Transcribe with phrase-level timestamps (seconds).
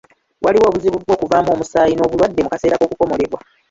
[0.45, 3.39] Waliwo obuzibu bw'okuvaamu omusaayi n'obulwadde mu kaseera k'okukomolebwa.